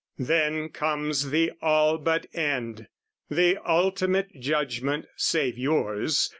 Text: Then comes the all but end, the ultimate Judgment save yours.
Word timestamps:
Then 0.17 0.69
comes 0.69 1.29
the 1.29 1.51
all 1.61 1.99
but 1.99 2.25
end, 2.33 2.87
the 3.29 3.59
ultimate 3.63 4.29
Judgment 4.39 5.05
save 5.15 5.59
yours. 5.59 6.27